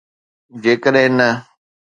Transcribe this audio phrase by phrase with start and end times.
[0.63, 1.29] جيڪڏهن نه.